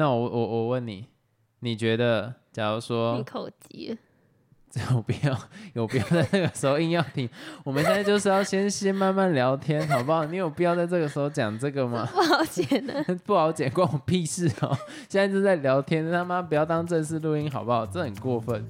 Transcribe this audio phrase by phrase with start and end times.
[0.00, 1.04] 那我我我问你，
[1.58, 3.94] 你觉得假如你说口急，
[4.90, 5.38] 有必要
[5.74, 7.28] 有必要在那个时候硬要停？
[7.64, 10.24] 我们现在就是要先先慢慢聊天，好不好？
[10.24, 12.08] 你有必要在这个时候讲这个吗？
[12.16, 13.04] 不好剪的。
[13.26, 14.74] 不好剪，关我屁事哦！
[15.06, 17.84] 现在就在聊天，他妈不要当正式录音好不好？
[17.84, 18.66] 这很过分。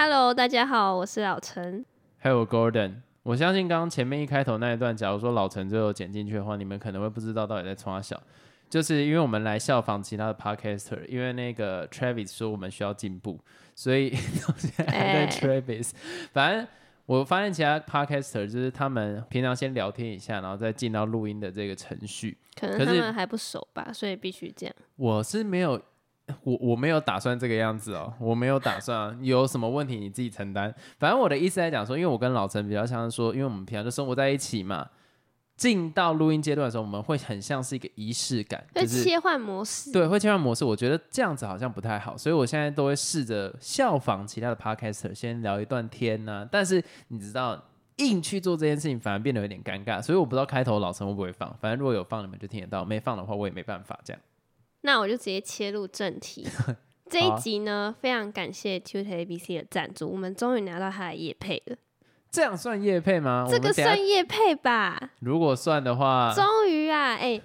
[0.00, 1.84] Hello，大家好，我是老陈。
[2.22, 8.22] Hello Gordon，我相信刚刚前面一开头那一段，假如说老陈最后剪进去的话，你们可能会不知道到底在冲啥小。
[8.70, 13.40] 就是因为我们来效仿其他的 podcaster，因为那个 Travis 说我们需要进步，
[13.74, 15.90] 所以到 现在还在哎 Travis。
[16.32, 16.64] 反正
[17.04, 22.38] 我发现其他 podcaster 就是他们平常先聊天一下，然后再进到录音的这个程序。
[22.54, 24.72] 可能他们还不熟吧，所以必须这样。
[24.94, 25.82] 我是没有，
[26.42, 30.74] 我我没有打算这个样子哦，我没有打算啊有什么问题你自己承担。
[30.98, 34.88] 反正我的意思来讲说，因为我跟老陈比较像是说，因为我们平常就生活在一起嘛，
[35.56, 40.64] 进到录音阶段的时候，我们会很像是一个仪式感，会就是切换模式，对，会切换模式。
[40.64, 47.62] 我觉得这样子好像不太好，所以我现在都会试着效仿其他的 podcaster，先聊一段天呐、但是你知道。
[47.98, 54.22] 硬去做这件事情，反而变得有点尴尬，所以我不知道开头老陈会不会放，反正如果有放，你们就听得到；没放的话，我也没办法这样。
[54.82, 56.46] 那我就直接切入正题。
[57.10, 61.76] 这一集呢，非常感谢 Tutor ABC 的赞助，我们终于拿到他的叶配了。
[62.30, 63.46] 这样算业配吗？
[63.48, 65.12] 这个算叶配吧？
[65.20, 67.40] 如果算的话，终于啊，哎、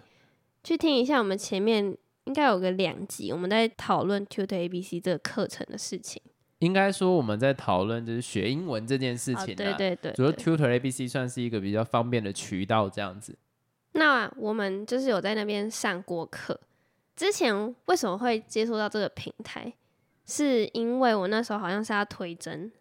[0.64, 6.22] 去听一下我们前面应该有个两集，我们在讨论 Tutor ABC 这个课程的事情。
[6.60, 13.38] 应该说我们在讨论就是学英文这件事哦情、啊对对对主要 Tutor ABC 算是一个比较方便的渠道，这样子。
[13.94, 16.60] 那我们就是有在那边上过课。
[17.16, 19.74] 之前为什么会接触到这个平台？
[20.26, 22.72] 是因为我那时候好像是要推甄，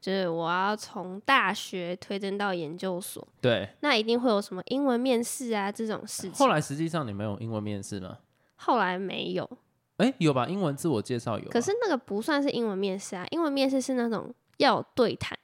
[0.00, 6.32] 就是我要从大学推甄到研究所，对，那一定会有什么英文面试啊这种事情。
[6.34, 8.18] 后来实际上你没有英文面试吗？
[8.54, 9.50] 后来没有，
[9.96, 10.46] 哎，有吧？
[10.46, 11.50] 英文自我介绍有吧。
[11.50, 15.36] 可是那个不算是英文面试啊，英文面试是那种要有对谈，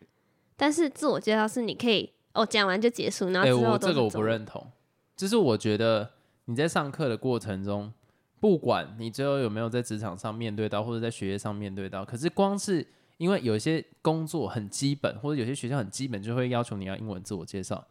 [0.57, 4.65] 但是自我介绍是你可以哦讲完就结束，然后哎，之后我这个我不认同。
[5.17, 6.09] 就是我觉得
[6.45, 7.93] 你在上课的过程中，
[8.41, 17.87] 不管你最后有没有在职场上面对到，或者在学业上面对到，可是光是因为有一些工作很基本，或者有些学校很基本，就会要求你要英文自我介绍。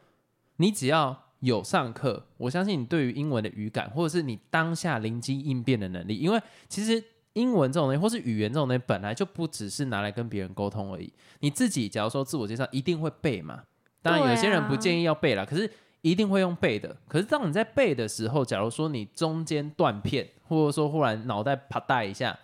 [0.58, 7.03] 你只要有上课，我相信你对于英文的语感，或者是你当下灵机应变的能力，因为其实
[7.34, 11.14] 英文这种东西，或是语言这种东西，本来就不只是拿来跟别人沟通而已。
[11.41, 13.64] 你自己假如说自我介绍，一定会背嘛。
[14.02, 15.69] 当然，有些人不啊建议要背啦，可是
[16.02, 16.96] 一定会用背的。
[17.08, 22.38] 可是当你在背的时候，假如说你中间断片，或者说忽然脑袋啪嗒一下，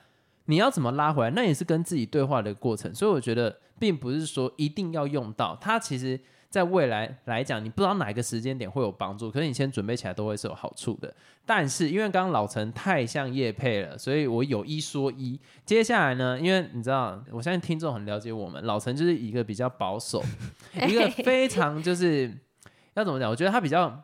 [0.45, 1.31] 你要怎么拉回来？
[1.31, 2.93] 那也是跟自己对话的过程。
[2.93, 6.19] 所以我觉得，并不是说一定要用到它，其实
[6.49, 11.13] 在未来来讲，你不知道哪一个时间点会有帮助，可是你先准备起来都会是有好处的。
[11.45, 15.39] 但是因为刚刚老陈太像叶配了，所以我有一说一。
[15.65, 20.23] 接下来呢，因为你知道，我相信听众很了解我们，老陈就是一个比较保守，
[20.87, 22.31] 一个非常就是
[22.95, 23.29] 要怎么讲？
[23.29, 24.03] 我觉得他比较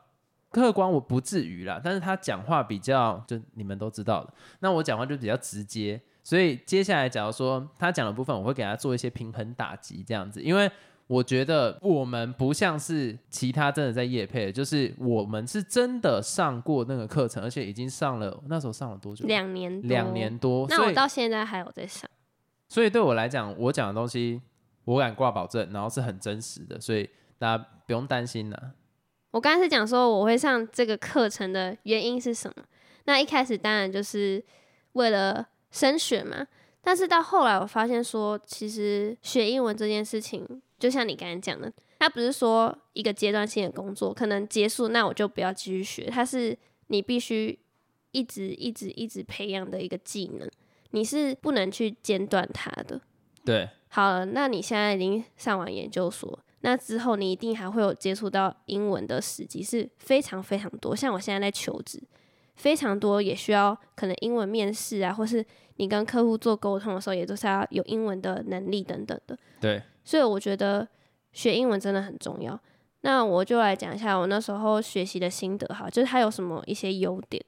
[0.51, 6.01] 客观，我不至于啦，但是他讲话比较就你们都知道的，那我讲话就比较直接。
[6.23, 10.69] 所以接下来，假如说他讲的部分，我会给他做一些平衡打击，这样子，因为
[11.07, 19.25] 我觉得我们不像是其他真的在夜配，就是我们是真的上过那个课程，而且已经上了，那时候上了多久？
[19.25, 20.67] 两年多两年多。
[20.69, 22.07] 那我到现在还有在上。
[22.67, 24.39] 所以对我来讲，我讲的东西
[24.85, 28.71] 我敢挂保证，然后是很真实的，所以大家不用担心啦。
[29.31, 32.63] 我刚才是讲说我会上这个课程的原因是什么？
[33.05, 34.43] 那一开始当然就是
[34.93, 36.47] 为了升学嘛，
[36.81, 40.45] 但是到后来我发现说，其实学英文这件事情，
[40.77, 46.57] 就像你刚才讲的，它不是说一个阶段性的工作，可能结束那我就不要继续学，它是
[46.87, 47.57] 你必须
[48.11, 50.49] 一直一直一直培养的一个技能，
[50.91, 52.99] 你是不能去间断它的。
[53.45, 60.95] 对，好了，那你现在已经上完研究所，那之后你一定还会有接触到英文的时机是非常非常多。
[60.95, 62.01] 像我现在在求职，
[62.55, 65.45] 非常多也需要可能英文面试啊，或是
[65.77, 69.37] 你跟客户做沟通的时候，也都是要有英文的能力等等的。
[69.61, 70.87] 对，所以我觉得
[71.31, 72.59] 学英文真的很重要。
[73.01, 77.41] 那我就来讲一下我那时候学习的心得哈，就是它有什么一些优点。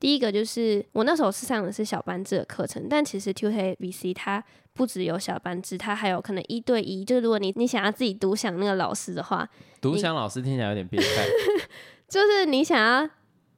[0.00, 4.42] 第一个就是我那时候是上的是小班制的课程，但其实 Tutor ABC 它
[4.80, 7.04] 不只有小班制，它还有可能一对一。
[7.04, 9.46] 就是如果你你想要自己独享那个老师的话，
[9.78, 11.26] 独享老师听起来有点变态。
[12.08, 13.06] 就是你想要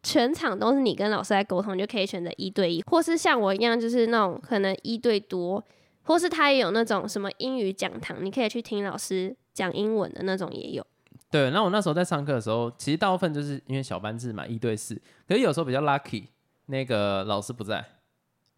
[0.02, 5.64] 全场都是你跟老师在沟通，你就可以选择一对一，或是像我一样，就是那种可能一对多，
[6.02, 10.84] 或是他也有那种什么英语讲堂，你可以去听老师讲英文的那种也有。
[11.30, 15.00] 对，那我那时候在上课的时候，其实大部分就是因为小班制嘛，一对四。
[15.28, 16.24] 可是有时候比较 lucky，
[16.66, 17.82] 那个老师不在，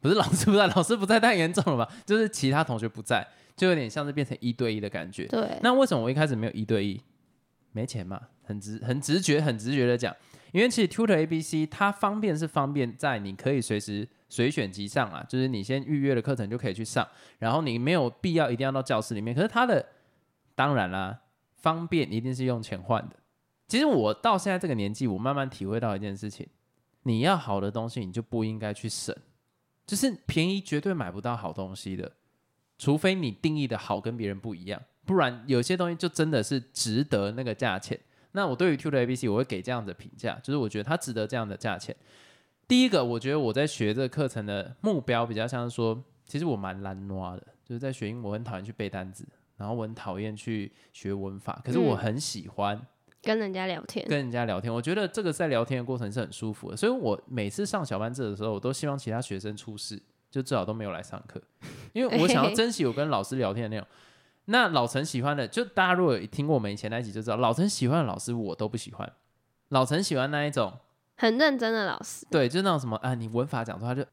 [0.05, 1.93] 不是老师不在， 老师不在太严重了吧？
[2.05, 5.27] 就是其他同学不在，就有点像是变成一对一的感觉。
[5.27, 7.01] 对，那为什么我一开始没有一对一？
[7.73, 10.15] 没钱嘛，很直很直觉很直觉的讲，
[10.53, 17.09] 因为其实 Tutor A B C 它方便是方便在你可以随时随选即上啊，就是你先预约了课程就可以去上，
[17.39, 19.35] 然后你没有必要一定要到教室里面。
[19.35, 19.85] 可是它的
[20.55, 21.21] 当然啦。
[21.65, 23.17] 方便一定是用钱换的。
[23.67, 26.47] 其实我到现在这个年纪，我慢慢体会到一件事情：
[27.05, 29.17] 你要好的东西，你就不应该去省。
[29.87, 32.13] 就是便宜绝对买不到好东西的，
[32.79, 37.99] 除非你定义的好跟别人不一样，不然有些东西就真的是值得那个价钱。
[38.33, 41.95] 那我对于 Tutor ABC 我会给这样的评价，就是我觉得它值得这样的价钱。
[42.67, 49.27] 第一个，我觉得我在学这个课程的目标比较像是说，其实我蛮懒惰的，就是在学英文，我很讨厌去背单词。
[49.57, 52.85] 然后我很讨厌去学文法，可是我很喜欢
[53.25, 54.73] 跟人家聊天，跟人家聊天。
[54.73, 60.01] 我觉得这个在聊天的过程是很舒服的，所以我每次上小班制的时候，我都希望其他学生出事，
[60.31, 61.41] 就至少都没有来上课，
[61.93, 63.87] 因为我想要珍惜我跟老师聊天的内容。
[64.47, 69.13] 那老陈喜欢的，就大家如果有听过我们以前那一集就知道，老陈喜欢的老师我都不喜欢。
[69.69, 70.73] 老陈喜欢那一种
[71.17, 74.05] 很认真的老师，对，就那种什么啊，你文法讲错，他就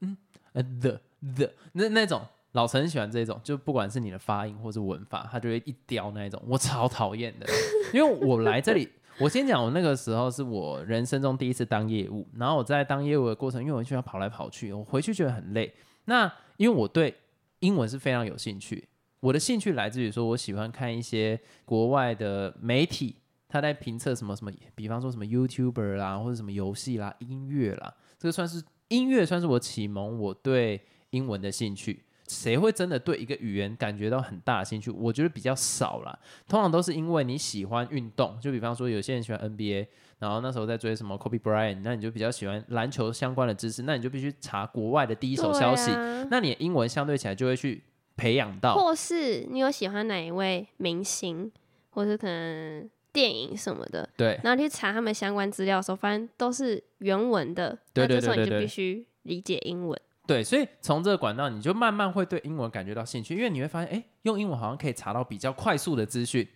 [0.00, 0.16] 嗯
[0.52, 1.00] 呃 the
[1.36, 2.24] the 那那种。
[2.52, 7.46] 老陈喜欢这种，就不管是你的发音或是文法，他就会一叼那一种，我超讨厌的。
[7.94, 8.88] 因为我来这里，
[9.18, 15.74] 我先讲，我那个时候是我人生中第一次当业务，然后我在当业务的过程，因为我需要跑来跑去，我回去觉得很累。
[16.04, 17.14] 那因为我对
[17.60, 18.86] 英文是非常有兴趣，
[19.20, 23.16] 我的兴趣来自于说我喜欢看一些国外的媒体，
[23.48, 32.04] 他在评测什么什么，比方说什么 YouTuber 啦，或者什么游戏啦、音乐啦，这个算是音乐，算是我启蒙我对英文的兴趣。
[32.32, 34.90] 谁会真的对一个语言感觉到很大的兴趣？
[34.90, 36.18] 我觉得比较少啦。
[36.48, 39.86] 通常都是因为你喜欢运动，就比方说有些人喜欢 NBA，
[40.18, 45.90] 然后那时候在追什么 Kobe Bryant，那你就比较喜欢篮球相关的知识，那你就必须查国外的第一手消息，
[46.30, 47.84] 那你的英文相对起来就会去
[48.16, 48.74] 培养到。
[48.74, 51.52] 或是你有喜欢哪一位明星，
[51.90, 60.00] 或是可能电影什么的，对，然后去查他们相关资料的时候，发现都是原文的，对对对对，那这时候你就必须理解英文。
[60.26, 66.48] 对，所以从这个管道，你就慢慢会对英文感觉到兴趣，因为你会发现，哎，用英文好像可以查到比较快速的资讯，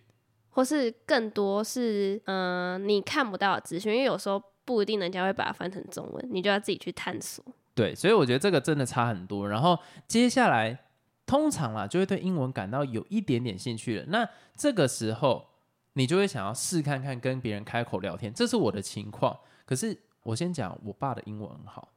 [0.49, 7.43] 或是更多是嗯你看不到的资讯，因为有时候不一定人家会把它翻成中文，你就要自己去探索。
[7.75, 9.47] 对，所以我觉得这个真的差很多。
[9.47, 9.77] 然后
[10.07, 10.85] 接下来
[11.25, 14.05] 通常啦，就会对英文感到有一点点兴趣了。
[14.07, 15.45] 那这个时候
[15.93, 19.37] 你就会想要试看看跟别人开口聊天，这是我的情况。
[19.65, 21.89] 可是我先讲，我爸的英文很好。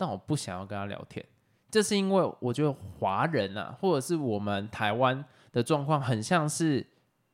[0.00, 1.22] 但我不想要跟他聊天，
[1.70, 6.86] 这是因为我觉得华人啊，或者是我们台湾的状况，很像是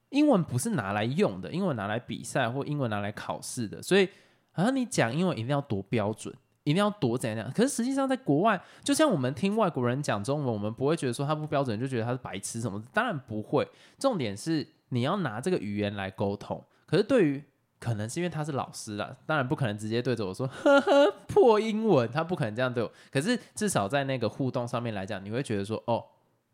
[0.08, 4.08] 英文不是拿来用的，英文拿来比赛或英文拿来考试的，所以
[4.50, 6.34] 好像你讲英文一定要多标准，
[6.64, 7.48] 一定要多怎样。
[7.54, 12.82] 可是实际上在国外，就像我们听外国人讲中文，我们不会觉得说他不标准，就觉得他是白痴什么？
[12.92, 13.68] 当然不会。
[13.96, 16.60] 重点是你要拿这个语言来沟通。
[16.84, 17.44] 可是对于
[17.78, 22.90] 可能是因为他是老师啦，当然不可能直接对着我说 呵呵破英文，他不可能这样对我。
[23.10, 26.02] 可是至少在那个互动上面来讲，你会觉得说哦，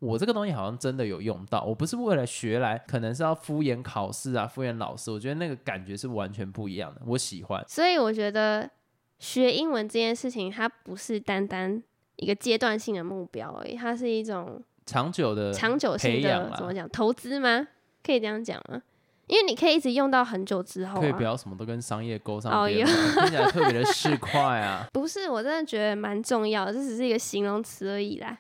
[0.00, 5.10] 我这个东西好像真的有用到，我不是为了学来，可能是要敷衍考试啊，敷衍老师。
[5.10, 7.64] 我觉得那个感觉是完全不一样的，我喜欢。
[7.68, 8.68] 所以我觉得
[9.18, 11.80] 学英文这件事情，它不是单单
[12.16, 17.68] 一个阶段性的目标而已，它是一种长久的、长久性的怎么讲投资吗？
[18.02, 18.82] 可以这样讲吗？
[19.28, 24.86] 因为你可以一直用到很久之后，可以不要什么都跟商业勾上边，听起来特别的市侩啊。
[24.92, 28.38] 不是，我真的觉得蛮重要的，这只是一个形容词而已啦。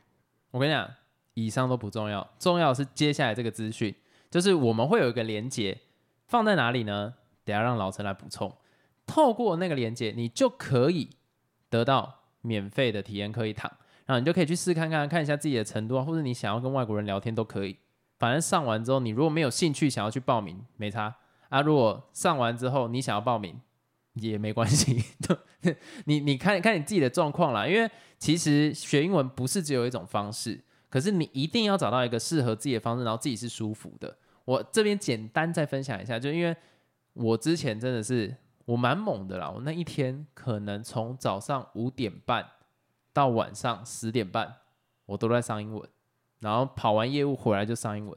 [0.50, 0.88] 我跟你讲，
[1.34, 3.94] 以上都不重要，重要的是接下来这个资讯，
[4.30, 5.78] 就是我们会有一个连接
[6.26, 7.14] 放在哪里呢？
[7.44, 8.54] 等下让老陈来补充。
[9.06, 11.10] 透过那个连接，你就可以
[11.70, 13.70] 得到免费的体验课一堂，
[14.06, 17.78] 然后你就可以去试看看，看一下自己的程度啊，或者你想要跟外国人聊天都可以。
[18.22, 21.12] 反正上完之后，你如果没有兴趣想要去报名，没差
[21.48, 21.60] 啊。
[21.60, 23.60] 如果上完之后你想要报名，
[24.12, 25.04] 也没关系。
[26.06, 27.66] 你你看看你自己的状况啦。
[27.66, 34.16] 因为其实学英文不是只有一种方式，可是你一定要找到一个适合自己的方式，然后自己是舒服的。
[34.44, 36.56] 我这边简单再分享一下，就因为
[37.14, 38.32] 我之前真的是
[38.66, 39.50] 我蛮猛的啦。
[39.50, 42.48] 我那一天可能从早上五点半
[43.12, 44.58] 到晚上十点半，
[45.06, 45.88] 我都在上英文。
[46.42, 48.16] 然后跑完业务回来就上英文，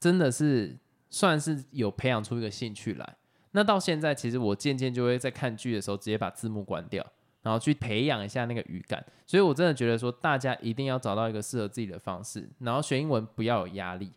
[0.00, 0.76] 真的是
[1.08, 3.16] 算是有培养出一个兴趣来。
[3.52, 7.04] 那到现在，其实我渐渐就会在看剧的时候直接把字幕关掉，
[7.42, 9.04] 然后去培养一下那个语感。
[9.26, 14.12] 所以我真的觉得说，大家一定要找到一个适合自己的方式，然后学英文不要有压力。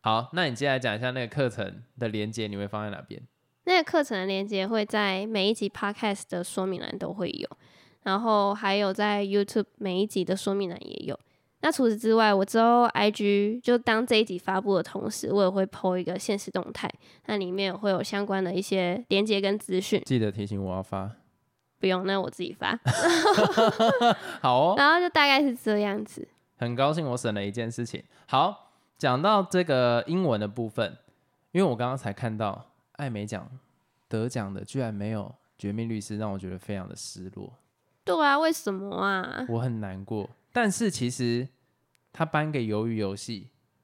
[0.00, 3.20] 好，那你接下来讲一下那个课程的连接，你会放在哪边？
[3.64, 7.48] 那个课程的连接会在每一集 podcast 的说明栏都会有，
[8.04, 11.18] 然后还有在 YouTube 每一集的说明栏也有。
[11.60, 16.88] 那除此之外，我之后 IG 就当这一集发布的同时，我也会 po 一个现实动态，
[17.26, 20.00] 那里面会有相关的一些连接跟资讯。
[20.04, 21.10] 记得提醒我要发。
[21.80, 22.78] 不用，那我自己发。
[24.42, 24.74] 好哦。
[24.76, 26.26] 然后就大概是这样子。
[26.56, 28.02] 很高兴我省了一件事情。
[28.26, 30.96] 好，讲到这个英文的部分，
[31.52, 33.48] 因为我刚刚才看到艾美奖
[34.08, 35.22] 得奖的居然没有
[35.56, 37.52] 《绝命律师》，让我觉得非常的失落。
[38.04, 39.46] 对啊，为什么啊？
[39.48, 40.28] 我很难过。
[40.60, 41.46] 但是其实
[42.12, 43.42] 他颁给《鱿鱼游戏》，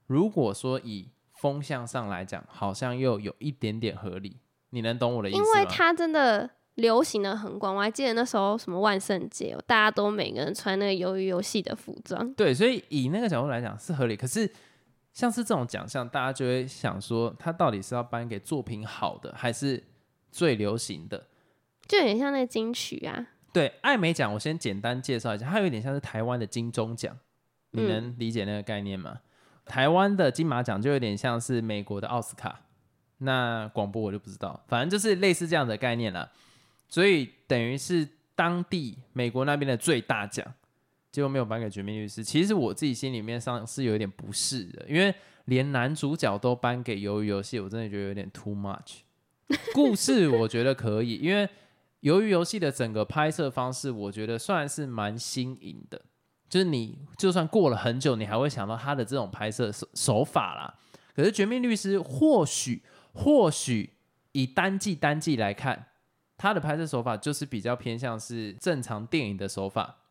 [0.08, 4.40] 如果说以风向上来讲，好像又有一点点合理。
[4.70, 5.44] 你能懂我的意思吗？
[5.44, 6.50] 因为他真的。
[6.74, 12.34] 流行的很广，我还记得那时候什么万圣节，大家都每个人穿那个鱿鱼游戏的服装。
[12.34, 14.16] 对，所以以那个角度来讲是合理。
[14.16, 14.50] 可是
[15.12, 19.84] 像是这种奖项，大家就会想说，他到底是要颁给作品好的，还是
[20.32, 21.28] 最流行的？
[21.86, 23.24] 就有点像那个金曲啊。
[23.54, 27.16] 对，艾美奖我先简单介绍一下，它有点像是台湾的金钟奖，
[27.70, 29.20] 你能理解那个概念吗？
[29.64, 32.62] 台湾的金马奖就有点像是美国的奥斯卡，
[33.18, 36.28] 那广播我就不知道，反正就是类似这样的概念啦。
[36.88, 40.44] 所以等于是当地美国那边的最大奖，
[41.12, 42.24] 结果没有颁给《绝命律师》。
[42.26, 48.96] 其实我自己心里面上是有一点不适的，因为连男主角都颁给《鱿鱼游戏》，我真的觉得有点 too much。
[49.72, 51.46] 故事我觉得可以，因为
[52.04, 56.00] 《鱿鱼游戏》的整个拍摄方式，我觉得算是蛮新颖的。
[56.48, 60.78] 就是你就算过了很久，你还会想到他的这种拍摄手手法啦。
[61.14, 62.82] 可是《绝命律师》或许
[63.12, 63.94] 或许
[64.32, 65.88] 以单季单季来看。
[66.36, 70.02] 他的拍摄手法就是比较偏向是正常电影的手法，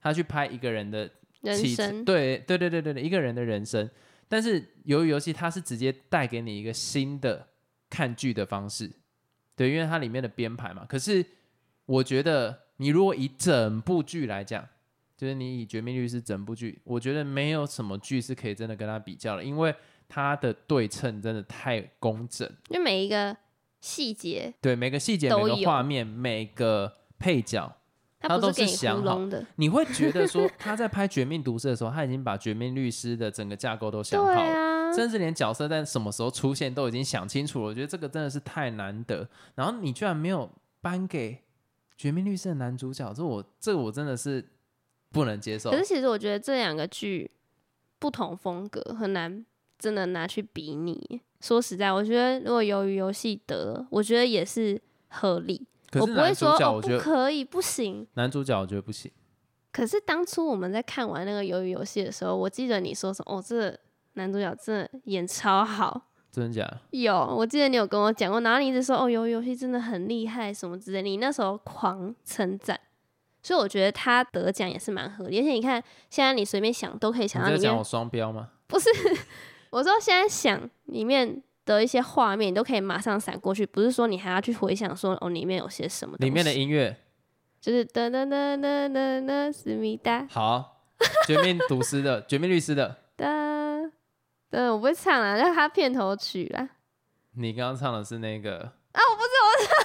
[0.00, 3.90] 他去拍一个人的人生，对对对对对对，一个人的人生。
[4.28, 7.48] 但是由于游戏，它是直接带给你一个新的
[7.90, 8.90] 看剧的方式，
[9.56, 10.86] 对，因为它里面的编排嘛。
[10.88, 11.26] 可是
[11.92, 14.66] 我觉得，你如果以整部剧来讲，
[15.16, 19.74] 就是你以《绝命律师》整部剧，我觉得没有什么剧是可以真的跟他比较的，因为
[20.08, 23.36] 它的对称真的太工整，因为每一个。
[23.82, 27.74] 细节对每个细节、每个画面、每个配角，
[28.20, 29.44] 他都是想好的。
[29.56, 37.64] 你会觉得说他在拍《绝命毒师》的时候，他已经把《绝命律师》的整个架构都想好了，甚至连角色在什么时候出现都已经想清楚了。
[37.66, 39.28] 我觉得这个真的是太难得。
[39.56, 40.48] 然后你居然没有
[40.80, 41.32] 颁给
[42.02, 44.44] 《绝命律师》的男主角，这我这我真的是
[45.12, 45.70] 不能接受。
[45.70, 47.30] 可是其实我觉得这两个剧
[48.00, 49.46] 不同风格，很难
[49.78, 51.20] 真的拿去比拟。
[51.40, 55.64] 说实在，我觉得如果鱿鱼游戏得，我觉得也是合理。
[55.92, 58.04] 我不会说哦，不可以，不行。
[58.14, 59.08] 男主角我觉得不行。
[59.70, 63.36] 可是当初我们在看完那个鱿鱼游戏的时候，我记得你说什么？
[63.36, 63.78] 哦，这
[64.14, 66.80] 男主角真的演超好，真的假？
[66.90, 72.80] 有，我记得你有跟我讲过，然后你一直说哦，游游戏真的很厉害什么之类，你那时候狂称赞。
[73.42, 75.40] 所以我觉得他得奖也是蛮合理。
[75.40, 77.62] 而且你看，现在你随便想都可以想到里面。
[77.62, 78.48] 讲我双标吗？
[78.66, 78.88] 不是。
[79.70, 86.16] 我说现在想里面的一些画面，你都可以马上闪过去，不是说你还要去回想说哦里面有些什么。
[86.18, 86.96] 里面的音乐
[87.60, 90.26] 就是噔噔噔噔噔噔思密达。
[90.30, 90.84] 好，
[91.26, 92.96] 绝命毒师的，绝命律师的。
[94.52, 96.68] 噔噔，我不会唱了，是他片头曲啦。
[97.34, 98.58] 你刚刚唱的是那个
[98.92, 99.00] 啊？
[99.10, 99.30] 我不是，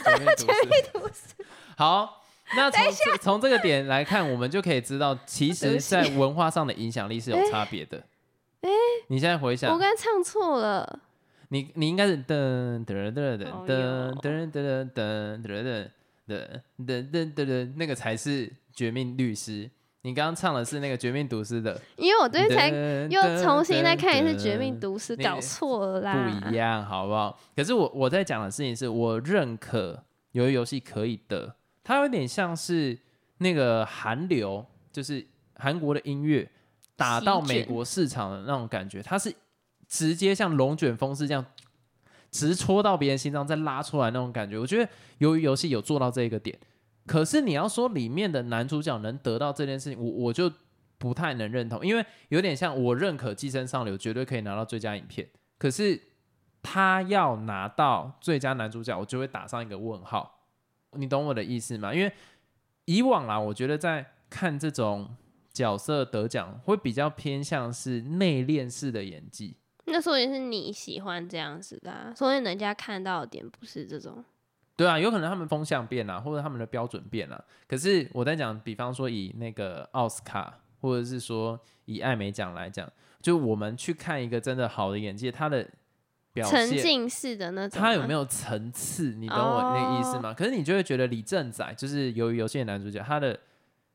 [0.05, 1.33] 我唱绝命毒师。
[1.77, 2.21] 好，
[2.55, 2.83] 那从
[3.21, 8.03] 从这个点来看，我们就可以知道，其实在文化上的影响力是有差别的。
[8.61, 8.69] 哎，
[9.07, 10.99] 你现在回想，我刚唱错了。
[11.49, 15.89] 你你应该是噔噔噔噔噔噔噔噔噔噔噔
[16.27, 16.51] 噔
[16.85, 19.69] 噔噔噔，那个才是绝命律师。
[20.07, 22.69] 你刚刚唱的是那个绝命毒师的，因为我昨天才
[23.13, 26.39] 又重新再看一次绝命毒师，搞错了啦。
[26.41, 27.37] 不一样，好不好？
[27.53, 32.97] 可是我我在讲的事情是我认可有游戏可以的，它有点像是
[33.39, 36.49] 那个韩流，就是韩国的音乐。
[36.95, 39.31] 打到美国市场的那种感觉，它是
[39.87, 41.45] 直接像龙卷风是这样
[42.31, 44.57] 直戳到别人心脏，再拉出来那种感觉。
[44.57, 46.57] 我觉得由于游戏有做到这一个点，
[47.07, 50.51] 可是你要说里面的男主角能得到这件事情，我我就
[50.97, 55.99] 不太能认同，因为有点像我认可《寄生上流》绝对可以拿到最佳影片，可是
[56.61, 60.45] 他要拿到最佳男主角，我就会打上一个问号。
[60.91, 61.93] 你懂我的意思吗？
[61.93, 62.11] 因为
[62.85, 65.15] 以往啊，我觉得在看这种。
[65.53, 74.23] 角色得奖会比较偏向是内敛式的演技，那所以是你喜欢这样子的，所以人家看到的点不是这种。
[74.77, 77.43] 对啊，有可能他们风向变了，或者他们的标准变了。
[77.67, 82.87] 可是我在讲，比方说以那个奥斯卡，或者是说以艾美奖来讲，
[83.19, 85.67] 就我们去看一个真的好的演技，他的
[86.31, 89.15] 表现，沉浸式的那种吗，他有没有层次？
[89.15, 90.31] 你懂我那个意思吗？
[90.31, 93.37] 可是你就会觉得李正宰就是由于游戏的男主角，他的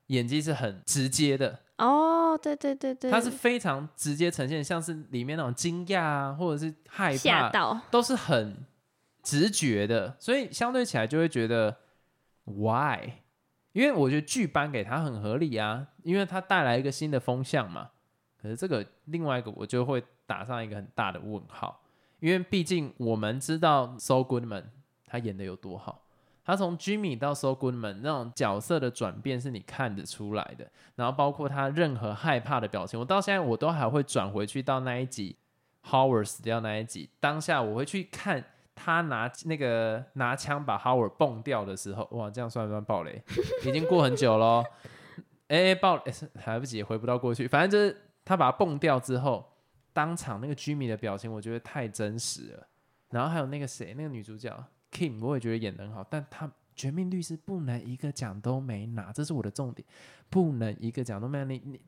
[0.08, 8.56] 演技是很直接的，哦，对对对对，他是非常直接呈现，像是里面那种惊讶啊，或者是害怕，都是很
[9.23, 11.76] 直觉的，所以相对起来就会觉得
[12.45, 12.99] why？
[13.73, 17.91] 因为我觉得剧颁给他很合理啊，因为他带来一个新的风向嘛。
[18.41, 21.81] 可是这个另外一个我就会打上一个很大的问号，
[22.19, 24.64] 因为毕竟我们知道 So Goodman
[25.07, 26.02] 他演的有多好，
[26.45, 35.37] 他从 Jimmy 到 So Goodman 那种角色的转变是你看得出来的，然后包括他任何害怕的表情，我到现在我都还会转回去到那一集
[35.88, 43.23] Howard 死掉那一集，当下我会去看他拿那个拿枪把 Howard 蹦掉的时候，哇，这样算不算暴雷？
[43.67, 44.64] 已经过很久喽，
[45.49, 49.45] 哎、哎暴雷、是来不及，回不到过去，反正就是他把他蹦掉之后，
[49.93, 52.67] 当场那个居民的表情，我觉得太真实了。
[53.11, 54.50] 然后还有那个谁，那个女主角
[54.91, 59.87] Kim，我也觉得演得很好，但她《绝命律师》不能一个奖都没拿，这是我的重点，
[60.31, 61.45] 不能一个奖都没拿。
[61.45, 61.81] 你你，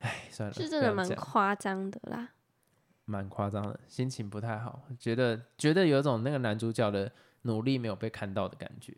[0.00, 2.30] 哎，算了，是真的蛮夸张的啦。
[3.12, 8.96] 蛮夸张的，心情不太好，觉得觉得有一种那个男主角的努力没有被看到的感觉。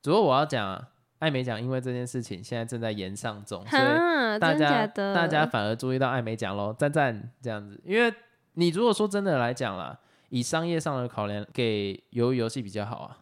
[0.00, 5.12] 不过我要讲、啊，艾美奖因为这件事情现在正在延上中，所以哈，大家的？
[5.12, 7.78] 大家反而注意到艾美奖喽，赞赞这样子。
[7.84, 8.14] 因为
[8.54, 9.98] 你如果说真的来讲啦，
[10.28, 13.18] 以商业上的考量，给鱿鱼游戏比较好啊，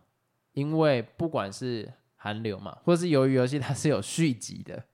[0.52, 4.84] 因为不管是韩流嘛，或是鱿鱼游戏，它是有续集的。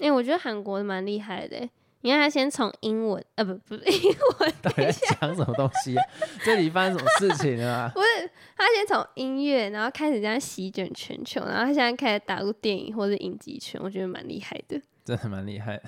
[0.00, 1.70] 哎、我觉得韩国蛮厉害的欸。
[2.04, 6.04] 你看，他先从英文，呃，不，不是 英文，到底在讲什么东西、啊？
[6.44, 7.90] 这里发生什么事情了、啊？
[7.94, 14.78] 不是，他先从音乐，然后开始这样席卷全球，然后他现在开始打入电影或者影集圈，我觉得蛮厉害的。
[15.02, 15.80] 真的蛮厉害。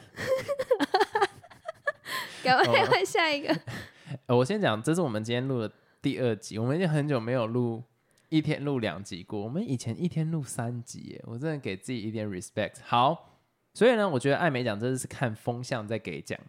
[2.42, 3.54] 赶快哦换下一个。
[4.24, 5.70] 呃，我先讲，这是我们今天录的
[6.00, 7.82] 第二集，我们已经很久没有录
[8.30, 12.76] 一天录两集过，我们以前一天录三集耶，我真的给自己一点 respect。
[12.82, 13.35] 好，
[13.76, 16.40] 所以呢，我觉得艾美奖真的是看风向在给奖，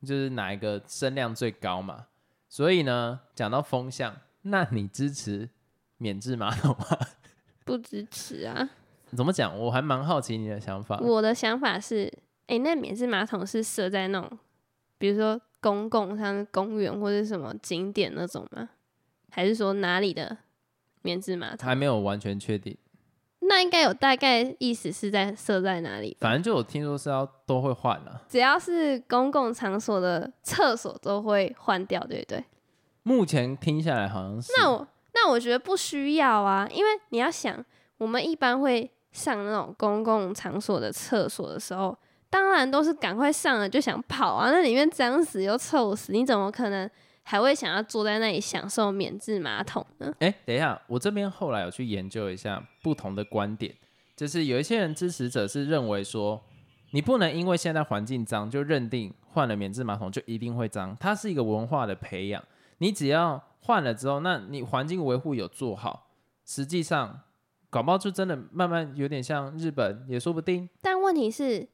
[0.00, 2.06] 就是哪一个声量最高嘛。
[2.48, 5.50] 所以呢，讲到风向，那你支持
[5.98, 6.98] 免治马桶吗？
[7.66, 8.70] 不支持啊！
[9.14, 9.54] 怎么讲？
[9.58, 10.98] 我还蛮好奇你的想法。
[11.00, 12.10] 我的想法是，
[12.46, 14.38] 哎、那免治马桶是设在那种，
[14.96, 18.70] 比如说公共像公园或者什么景点那种吗？
[19.28, 20.38] 还是说哪里的
[21.02, 21.66] 免治马桶？
[21.66, 22.74] 还没有完全确定，
[23.52, 26.16] 那应该有大概意思是在设在哪里？
[26.18, 28.18] 反正就我听说是要都会换啊。
[28.26, 32.42] 只要是公共场所的厕所都会换掉，对不对？
[33.02, 34.50] 目前听下来好像是。
[34.56, 37.62] 那我那我觉得不需要啊，因为你要想，
[37.98, 41.94] 我们一般会上那种公共场所的厕所的时候，
[42.30, 46.88] 当然都是赶快上了就想跑啊，那里面脏死又臭死，你怎么可能
[47.22, 50.12] 还会想要坐在那里享受免治马桶呢？
[50.18, 53.74] 哎，等一下，我这边后来有去研究一下不同的观点，
[54.16, 56.42] 就是有一些人支持者是认为说，
[56.90, 62.42] 你不能因为现在环境脏就认定换了免治马桶就一定会脏，它是一个文化的培养，
[62.78, 66.10] 你只要换了之后，那你环境维护有做好，
[66.44, 67.20] 实际上
[67.70, 70.68] 搞不好就真的慢慢有点像日本，也说不定。
[70.82, 71.68] 但问题是，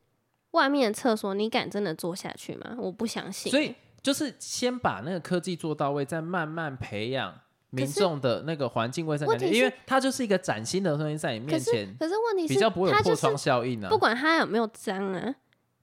[0.53, 2.77] 外面的厕所你敢真的坐下去吗？
[2.79, 3.51] 我不相信。
[3.51, 7.35] 所以就是先把那个科技做到位，再慢慢培养
[7.71, 11.95] 民众的那个环境卫生因为它就是一个崭新的东西在你面前。
[11.99, 13.89] 可是问题是，比较不会有破窗效应啊。
[13.89, 15.35] 不管它有没有脏啊，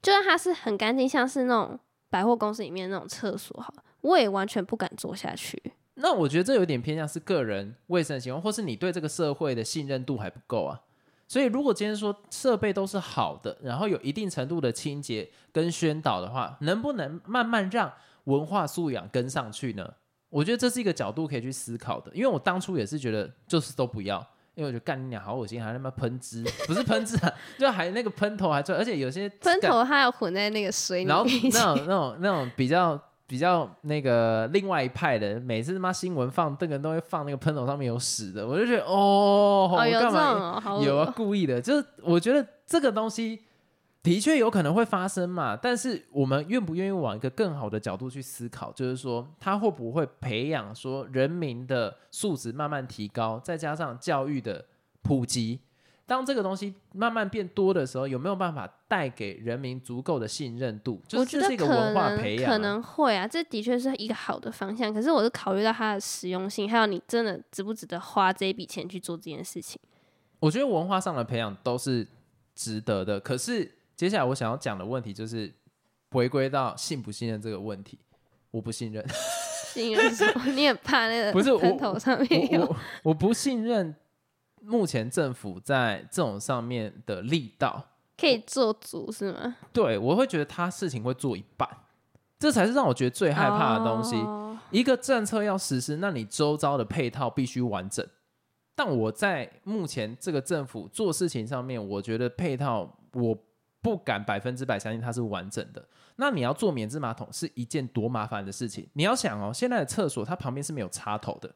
[0.01, 5.61] 就算它是很干净，像是那种百货公司里面那种厕所，好了，我也完全不敢坐下去。
[5.95, 10.81] 那我觉得这有点偏向是个人卫生习惯，或是你对这个社会的信任度还不够啊。
[11.27, 17.91] 所以如果今天说设备都是好的，然后有一定程度的清洁跟宣导的话，能不能慢慢让
[18.25, 19.93] 文化素养跟上去呢？
[20.29, 22.11] 我觉得这是一个角度可以去思考的。
[22.13, 24.19] 因为我当初也是觉得就是都不要，
[24.53, 43.39] 因为我觉得干你娘好恶心，还他妈喷汁，不是喷汁啊， 就还那个喷头还出来，而且有些喷头它要混在那个水里然后面一起， 那种那种那种比较比较那个另外一派的，每次他妈新闻放这个人都会放那个喷头上面有屎的，我就觉得哦，哦，干嘛哦，有啊哦，故意的，就是我觉得这个东西
[44.03, 54.63] 的确有可能会发生嘛，但是我们愿不愿意往一个更好的角度去思考，就是说他会不会培养说人民的素质慢慢提高，再加上教育的
[55.01, 55.59] 普及。
[56.07, 61.01] 当这个东西慢慢变多的时候，有没有办法带给人民足够的信任度？
[61.07, 64.93] 就我是这是一个觉得可文化能培养啊、可能会啊，这的确是一个好的方向。
[64.93, 69.79] 可是我是考虑到它的实用性，还有你真的值不值得花这一笔钱去做这件事情。
[70.39, 72.07] 我觉得文化上的培养都是
[72.53, 73.19] 值得的。
[73.19, 75.51] 可是接下来我想要讲的问题就是
[76.11, 77.97] 回归到信不信任这个问题。
[78.51, 79.03] 我不信任，
[79.73, 80.45] 信任什么？
[80.51, 83.93] 你很怕那个 不是我喷头上面有我我我不信任
[84.65, 87.85] 目前政府在这种上面的力道。
[88.17, 89.55] 可以做足是吗？
[89.73, 91.69] 对我会觉得他事情会做一半，
[92.39, 94.15] 这才是让我觉得最害怕的东西。
[94.15, 98.05] 哦一个政策要实施，那你周遭的配套必须完整。
[98.75, 103.37] 但我在目前这个政府做事情上面，我觉得配套我
[103.79, 105.87] 不敢百分之百相信它是完整的。
[106.15, 108.89] 那你要做免治马桶是一件多麻烦的事情。
[108.93, 111.53] 你要想哦，现在的厕所它旁边是没有插头的，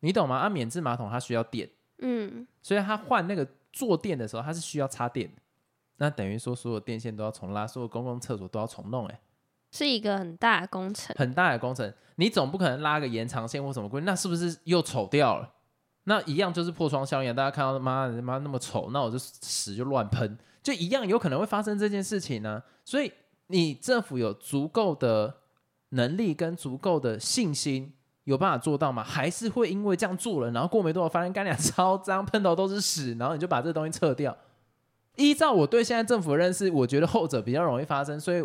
[0.00, 0.38] 你懂吗？
[0.38, 5.42] 啊，免治马桶它需要电，嗯，所以他换那个坐垫的时候，他是需要插电的。
[5.98, 9.20] 那等于说所有电线都要重拉，所有公共厕所都要重弄、欸，
[9.72, 11.16] 是一个很大的工程。
[11.18, 15.54] 很大的工程，你总不可能拉个延长线或什么规，那是不是又丑掉了？
[16.04, 23.10] 那一样就是破窗效应，大家看到妈的妈那么丑，那我就屎就乱喷，就一样有可能会发生这件事情呢、所以
[23.48, 25.34] 你政府有足够的
[25.88, 27.92] 能力跟足够的信心，
[28.26, 29.04] 有办法做到吗？
[29.04, 34.36] 还是会因为这样做了，然后过没多久发现干粮超脏，喷头都是屎，然后你就把这东西撤掉？
[35.14, 38.44] 依照我对现在政府的认识，我觉得后者比较容易发生，所以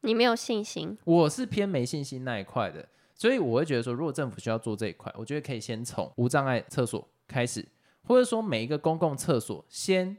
[0.00, 7.64] 你没有信心，我是偏没信心那一块的，所以我会觉得说，如果政府需要做这一块，我觉得可以先从无障碍厕所开始，
[8.02, 10.16] 或者说每一个公共厕所先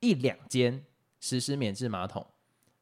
[0.00, 0.84] 一两间
[1.18, 2.26] 实施免治马桶，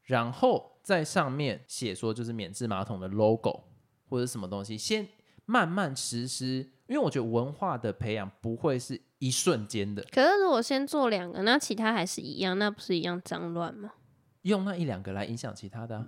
[0.02, 3.62] 然后在上面写说就是免治马桶的 logo
[4.10, 5.08] 或者什么东西，先
[5.52, 13.90] 慢慢实施，因为我觉得文化的培养不会是一瞬间的，可是如果先做两个，那其他还是一样，那不是一样脏乱吗？
[14.42, 16.06] 用那一两个来影响其他的啊、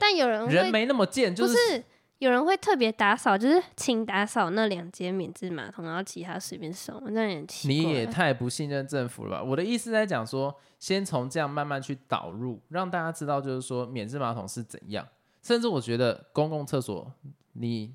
[0.00, 1.84] 但有人人没那么贱，就不是
[2.18, 7.76] 有人会特别打扫，就是请打扫那两间免治马桶，然后其他随便收，那也奇怪。
[7.76, 9.42] 你也太不信任政府了吧？
[9.44, 15.06] 我的意思在讲说，先从这样慢慢去导入，让大家知道，就是说免治马桶是怎样。
[15.42, 17.12] 甚至我觉得公共厕所
[17.54, 17.92] 你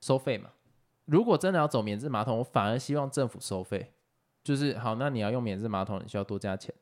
[0.00, 0.50] 收费嘛，
[1.04, 3.92] 如果真的要走免治马桶，我反而希望政府收费，
[4.42, 6.74] 就是好，那你要用免治马桶，你需要多加钱，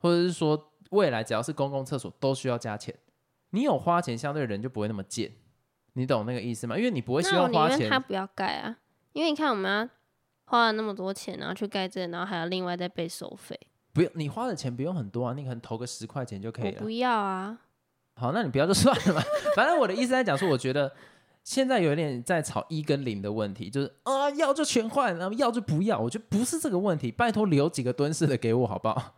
[0.00, 2.94] 或者是说未来只要是公共厕所都需要加钱。
[3.50, 5.30] 你有花钱，相对人就不会那么贱，
[5.92, 6.76] 你懂那个意思吗？
[6.76, 8.78] 因为你不会希望花钱他不要盖啊，
[9.12, 9.88] 因为你看我们要
[10.46, 13.58] 花了那么多钱，然后去盖这，然后还要另外再被收费，
[13.92, 16.90] 不用你花的钱不用很多啊，你可能投个十块钱就可以了我不。
[16.90, 17.58] 要啊。
[18.16, 19.22] 好，那你不要就算了嘛。
[19.54, 20.92] 反正我的意思在讲说，我觉得
[21.44, 26.00] 现在有点在吵一跟零的问题，就是啊要就全换，然后要就不要。
[26.00, 29.14] 我觉得不是这个问题，拜托留几个蹲式的给我好不好？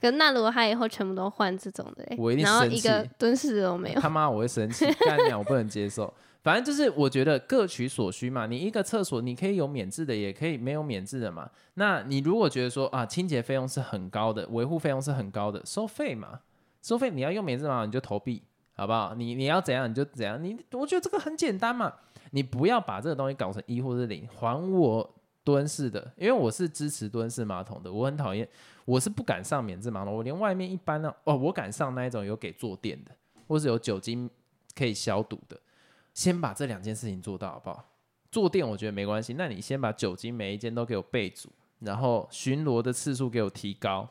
[0.00, 6.12] 可那如果他以后全部都换这种的、欸，我一定然后一生气个蹲式的都没有，他妈我会生气， 干娘我不能接受。
[6.42, 11.48] 反正就是我觉得各取所需嘛，你一个厕所你可以有免治的，也可以没有免治的嘛。
[11.74, 16.40] 那你如果觉得说啊清洁费用是很高的，维护费用是很高的，收费嘛，
[16.82, 18.42] 收费你要用免治马桶你就投币，
[18.74, 19.14] 好不好？
[19.14, 21.92] 你你要怎样你就怎样，你我觉得这个很简单嘛，
[22.30, 28.48] 你不要把这个东西搞成一或是零，还我蹲式的，因为我是支持蹲式马桶的，我很讨厌，
[28.84, 33.10] 我是不敢上免治马桶，我连外面一般呢，哦，我敢上那一种有给坐垫的，
[33.46, 34.30] 或是有酒精
[34.74, 35.58] 可以消毒的，
[36.14, 37.84] 先把这两件事情做到好不好？
[38.30, 44.08] 坐垫我觉得没关系，那你先把酒精每一间都给我备足，然后巡逻的次数给我提高，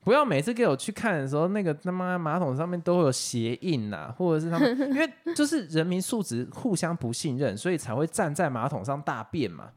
[0.00, 9.72] 不要每次给我去看的时候，那个他妈马桶上面都会有鞋印呐、或者是他们， 因为就是人民素质互相不信任，所以才会站在马桶上大便嘛。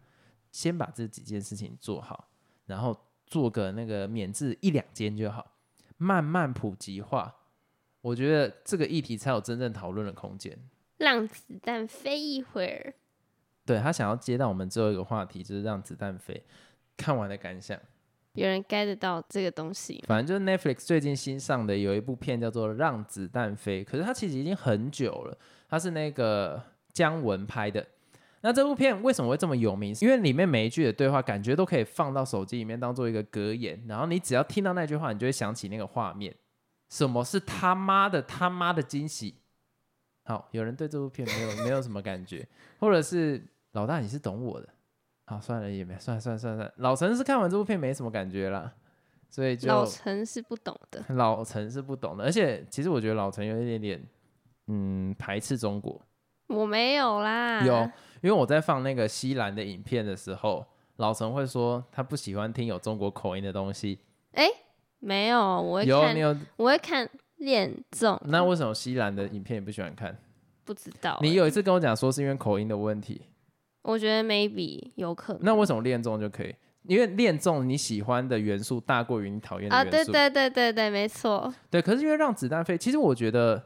[0.51, 2.27] 先把这几件事情做好，
[2.65, 5.53] 然后做个那个免治一两间就好，
[5.97, 7.33] 慢慢普及化。
[8.01, 10.57] 我觉得这个议题才有真正讨论的空间。
[10.97, 12.93] 让子弹飞一会儿。
[13.65, 16.43] 对他想要接到我们最后一个话题，就是让子弹飞。
[16.97, 17.79] 看完的感想，
[18.33, 20.03] 有人 get 到这个东西？
[20.07, 26.61] 反正就是 Netflix 最近新上的有一部片叫做《让子弹飞》，可是它其实已经很久了，它是那个
[26.93, 27.85] 姜文拍的。
[28.43, 29.93] 那这部片为什么会这么有名？
[30.01, 36.33] 因为里面每一句的对话，感觉都可以放到手机里面当做一个格言，然后你只要听到那句话，你就会想起那个画面。
[36.89, 39.35] 什么是他妈的他妈的惊喜？
[40.23, 42.47] 好，有人对这部片没有没有什么感觉，
[42.79, 44.67] 或者是老大你是懂我的。
[45.25, 48.73] 好，算了也没算了算了算了算了，老陈是看完这部片没什么感觉啦，
[49.29, 54.03] 所以就老陈是不懂的， 老陈是不懂的，而且其实我觉得老陈有一点点，
[54.67, 56.01] 嗯，排斥中国。
[56.47, 57.63] 我没有啦。
[57.65, 57.73] 有，
[58.21, 60.65] 因为我在放那个西兰的影片的时候，
[60.97, 63.99] 老陈会说他不喜欢听有中国口音的东西，
[64.99, 68.19] 没有，我会看有你，有，我会看恋综。
[68.25, 70.17] 那为什么西兰的影片你不喜欢看？
[70.63, 73.21] 不知道欸、你有一次跟我讲说是因为口音的问题，
[73.83, 75.41] 我觉得 maybe 有可能。
[75.43, 76.53] 那为什么恋综就可以？
[76.83, 80.11] 因为恋综你喜欢的元素大过于你讨厌的啊，元素。
[80.11, 81.53] 对对对对对，没错。
[81.69, 83.63] 对可是因为让子弹飞，其实我觉得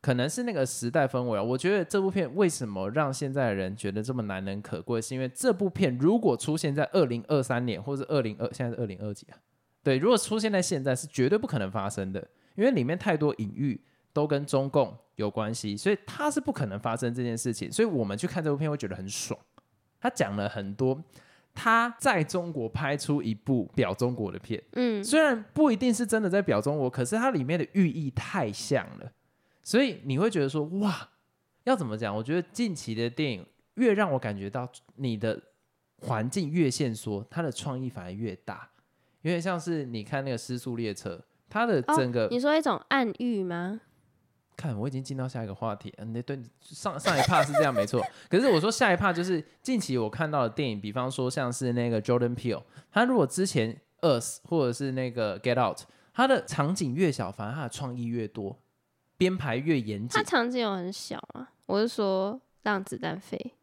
[0.00, 1.42] 可能是那个时代氛围啊。
[1.42, 9.36] 我觉得这部片为什么让现在的人觉得这么难能可贵，是因为这部片如果出现在二零二三年或者二零二，现在是二零二几啊？
[9.82, 13.80] 对，如果出现在现在是绝对不可能发生的，因为里面太多隐喻
[14.12, 17.72] 都跟中共有关系，所以它是不可能发生这件事情。
[17.72, 19.36] 所以我们去看这部片会觉得很爽。
[20.02, 21.00] 他讲了很多
[21.54, 29.12] 他在中国拍出一部表中国的片，嗯，虽然不一定是真的在表中国，可是它里面的寓意太像了，
[29.62, 31.10] 所以你会觉得说哇，
[31.64, 32.14] 要怎么讲？
[32.16, 35.40] 我觉得近期的电影越让我感觉到你的
[36.00, 38.68] 环境越限缩，它的创意反而越大，
[39.20, 41.14] 有点像是你看那个《失速列车》，
[41.48, 43.80] 它的整个、你说一种暗喻吗？
[44.56, 55.80] 看我已经进到下一个话题，嗯，对对，上上一趴是这样没错， 可是我说下一趴就是近期我看到的电影，比方说像是那个 Jordan Peele，他如果之前 Us 或者是那个 Get Out，
[56.12, 58.58] 他的场景越小，反而他的创意越多，
[59.16, 60.22] 编排越严谨他。
[60.22, 61.50] 场景有很小啊。
[61.66, 63.54] 我是说让子弹飞。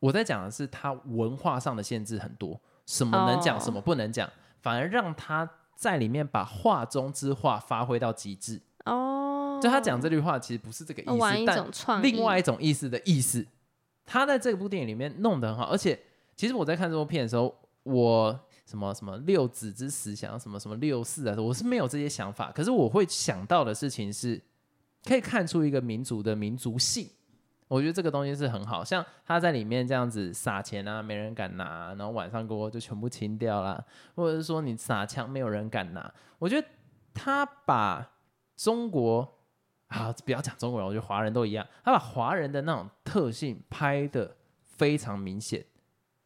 [0.00, 4.28] 我在讲的是他文化上的限制很多，什么能讲，哦什么不能讲，
[4.60, 8.60] 反而让他在里面把画中之画发挥到极致。
[8.84, 9.33] 哦，
[9.64, 13.46] 就他讲这句话其实不是这个意思，玩一但另外一种意思的意思。
[14.04, 15.98] 他在这部电影里面弄得很好，而且
[16.36, 22.52] 其实我在看这部片的时候，我什么什么六子之死想，什么什么六四啊，我是没有这些想法。
[22.52, 24.38] 可是我会想到的事情是，
[25.04, 27.08] 可以看出一个民族的民族性。
[27.66, 33.82] 我觉得这个东西是很好，像他在里面这样子撒钱啊，没人敢拿，然后晚上过后就全部清掉啦，
[34.14, 36.12] 或者是说你撒枪没有人敢拿。
[36.38, 36.68] 我觉得
[37.14, 38.12] 他把
[38.54, 39.33] 中国
[39.94, 45.64] 啊，不要讲中国人，我觉得华人都一样，他把华人的那种特性拍的非常明显，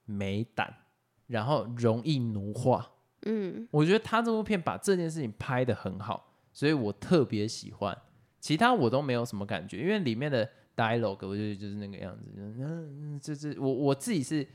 [0.07, 0.75] 没胆，
[1.27, 2.91] 然后容易奴化。
[3.27, 7.97] 嗯，我觉得他这部片把这件事情拍的很好，所以我特别喜欢。
[8.41, 14.47] 其他我都没有什么感觉，因为里面的 dialogue 我觉得就是那个样子，就是嗯，就是我我自己是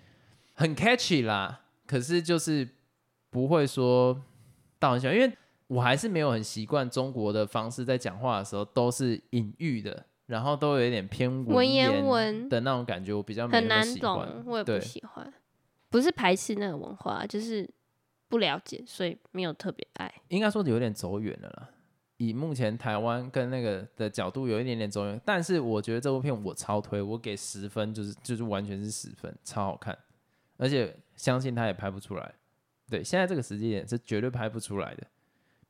[0.54, 2.68] 很 catchy 啦，可是就是
[3.30, 4.20] 不会说
[4.80, 5.38] 到很喜欢，因为
[5.74, 13.84] 我还是没有很习惯中国的方式，在讲话的时候都是隐喻的，然后都有一点偏文言言文的那种感觉，我比较很难。
[13.96, 15.34] 懂，我也不喜欢。
[15.90, 17.70] 不是排斥那个文化，就是
[18.28, 20.14] 不了解，所以没有特别爱。
[20.30, 21.70] 应该说有点走远了啦。
[22.18, 29.98] 以目前台湾跟那个的角度有一点点走远，但是我觉得这部片我超推，我给十分，就是就是完全是十分，超好看，
[30.58, 32.34] 而且相信他也拍不出来。
[32.90, 35.08] 对，现在这个时间点是绝对拍不出来的，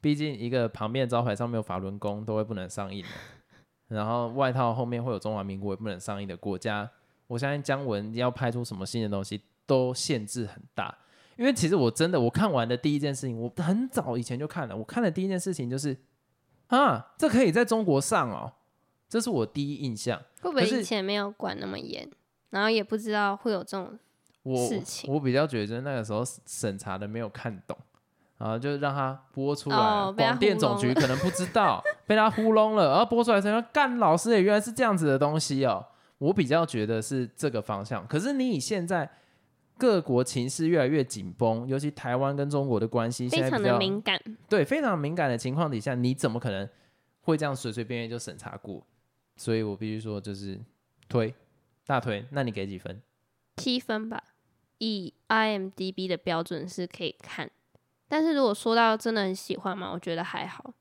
[0.04, 6.89] 毕竟一个旁边的招牌上面有法轮功都会不能上映的，然后外套后面会有中华民国也不能上映的国家，
[7.28, 10.94] 我相信姜文要拍出什么新的东西都限制很大。
[11.38, 14.76] 因为其实我真的我看完的第一件事情，我很早以前就看了。
[14.76, 15.98] 我看的第一件事情就是，
[16.68, 18.52] 啊，这可以在中国上哦，
[19.08, 20.22] 这是我第一印象。
[20.42, 22.08] 会不会以前没有管那么严，
[22.50, 23.98] 然后也不知道会有这种
[24.44, 27.76] 我事情我比较觉得是那个时候审查的没有看懂，
[28.38, 35.86] 然后就让他播出来，广电总局可能不知道， 被他糊弄了，然后播出来才说干老师也原来是这样子的东西哦。
[36.17, 39.10] 我比较觉得是这个方向，可是你以现在
[39.78, 44.19] 各国情势越来越紧绷，尤其台湾跟中国的关系现非常的敏感。
[44.48, 46.67] 对非常敏感的情况底下，你怎么可能
[47.22, 48.86] 会这样随随便便就审查过？
[49.36, 50.60] 所以我必须说，就是
[51.10, 51.34] 推
[51.86, 52.26] 大推。
[52.32, 53.02] 那你给几分？
[53.58, 54.24] 七分吧，
[54.78, 57.50] 以 IMDB 的标准是可以看，
[58.08, 60.74] 但是如果说到真的很喜欢嘛，我觉得还好。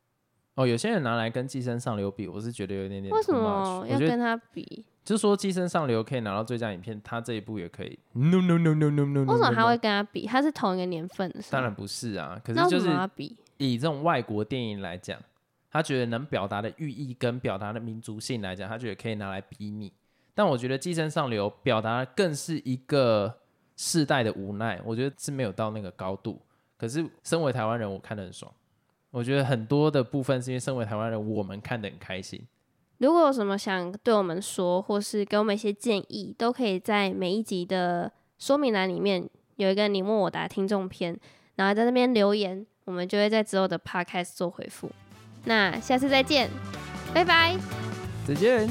[0.55, 4.85] 哦，有些人拿来跟《寄生上流》比，我是觉得有一点点为什么要跟他比？
[5.03, 7.99] 就是说《寄生上流》可以拿到最佳影片，他这一部也可以。
[8.13, 9.21] No no no no no no。
[9.21, 9.79] 为什么他会？
[9.79, 10.27] 跟他比？
[10.27, 12.89] 他是同一个年份的，当然不是啊，可是就是？
[13.57, 15.19] 以这种外国电影来讲，
[15.71, 19.91] 他觉得能表达的寓意跟表达的民族性来讲，他觉得可以拿来比拟。
[20.35, 23.39] 但我觉得《寄生上流》表达的更是一个
[23.77, 26.41] 世代的无奈，我觉得是没有到那个高度。
[26.83, 28.53] 可是身为台湾人，我看得很爽。
[29.13, 32.45] 我觉得很多的部分是因为身为台湾人，我们看得很开心。
[32.99, 41.17] 如果有什么想对我们说，或是给我们一些建议，都可以在每一集的说明栏里面有一个你问我答听众篇，
[41.55, 44.91] 然后在那边留言，我们就会在之后的 podcast 做回复。
[45.45, 46.51] 那下次再见，
[47.15, 47.57] 拜拜。
[48.27, 48.69] 再见。